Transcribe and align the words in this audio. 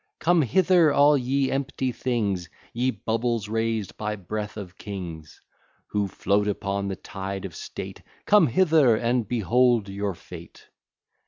Come 0.17 0.41
hither, 0.41 0.91
all 0.91 1.15
ye 1.15 1.51
empty 1.51 1.91
things! 1.91 2.49
Ye 2.73 2.89
bubbles 2.89 3.47
raised 3.47 3.97
by 3.97 4.15
breath 4.15 4.57
of 4.57 4.75
kings! 4.75 5.39
Who 5.89 6.07
float 6.07 6.47
upon 6.47 6.87
the 6.87 6.95
tide 6.95 7.45
of 7.45 7.55
state; 7.55 8.01
Come 8.25 8.47
hither, 8.47 8.95
and 8.95 9.27
behold 9.27 9.89
your 9.89 10.15
fate! 10.15 10.67